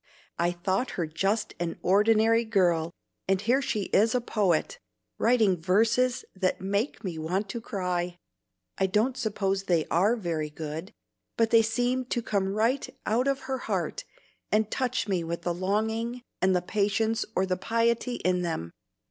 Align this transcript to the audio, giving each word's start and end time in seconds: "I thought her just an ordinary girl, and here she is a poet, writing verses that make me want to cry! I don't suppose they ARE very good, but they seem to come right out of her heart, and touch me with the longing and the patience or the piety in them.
"I 0.39 0.49
thought 0.51 0.89
her 0.97 1.05
just 1.05 1.53
an 1.59 1.77
ordinary 1.83 2.43
girl, 2.43 2.89
and 3.27 3.39
here 3.39 3.61
she 3.61 3.83
is 3.93 4.15
a 4.15 4.19
poet, 4.19 4.79
writing 5.19 5.61
verses 5.61 6.25
that 6.35 6.59
make 6.59 7.03
me 7.03 7.19
want 7.19 7.47
to 7.49 7.61
cry! 7.61 8.17
I 8.79 8.87
don't 8.87 9.15
suppose 9.15 9.65
they 9.65 9.85
ARE 9.91 10.15
very 10.15 10.49
good, 10.49 10.91
but 11.37 11.51
they 11.51 11.61
seem 11.61 12.05
to 12.05 12.23
come 12.23 12.55
right 12.55 12.89
out 13.05 13.27
of 13.27 13.41
her 13.41 13.59
heart, 13.59 14.03
and 14.51 14.71
touch 14.71 15.07
me 15.07 15.23
with 15.23 15.43
the 15.43 15.53
longing 15.53 16.23
and 16.41 16.55
the 16.55 16.63
patience 16.63 17.23
or 17.35 17.45
the 17.45 17.55
piety 17.55 18.15
in 18.25 18.41
them. 18.41 18.71